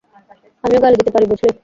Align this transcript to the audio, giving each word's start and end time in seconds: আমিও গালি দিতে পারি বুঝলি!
আমিও 0.63 0.83
গালি 0.83 0.95
দিতে 0.99 1.11
পারি 1.13 1.25
বুঝলি! 1.31 1.49